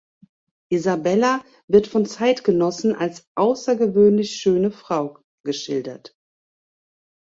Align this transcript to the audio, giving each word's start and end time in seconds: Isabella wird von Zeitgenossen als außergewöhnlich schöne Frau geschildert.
Isabella 0.71 1.45
wird 1.67 1.85
von 1.85 2.07
Zeitgenossen 2.07 2.95
als 2.95 3.29
außergewöhnlich 3.35 4.31
schöne 4.37 4.71
Frau 4.71 5.19
geschildert. 5.45 6.17